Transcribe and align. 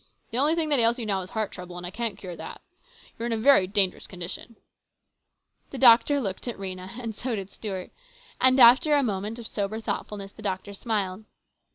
The 0.31 0.37
only 0.39 0.55
thing 0.55 0.69
that 0.69 0.79
ails 0.79 0.97
you 0.97 1.05
now 1.05 1.21
is 1.21 1.29
heart 1.29 1.51
trouble, 1.51 1.77
and 1.77 1.85
I 1.85 1.91
can't 1.91 2.17
cure 2.17 2.35
that. 2.35 2.61
You 3.05 3.21
are 3.21 3.25
in 3.27 3.31
a 3.33 3.37
very 3.37 3.67
dangerous 3.67 4.07
condition." 4.07 4.55
The 5.69 5.77
doctor 5.77 6.19
looked 6.19 6.47
at 6.47 6.57
Rhena 6.57 6.97
and 6.99 7.13
so 7.13 7.35
did 7.35 7.51
Stuart, 7.51 7.91
252 8.39 8.47
and 8.47 8.59
after 8.59 8.95
a 8.95 9.03
moment 9.03 9.37
of 9.37 9.45
sober 9.45 9.79
thoughtfulness 9.79 10.31
the 10.31 10.41
doctor 10.41 10.73
smiled. 10.73 11.25